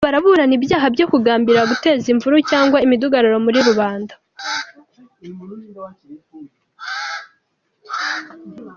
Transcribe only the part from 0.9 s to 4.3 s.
byo kugambirira guteza imvuru cyangwa imidugararo muri rubanda.